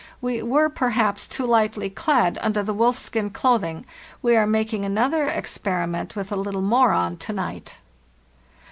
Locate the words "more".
6.63-6.91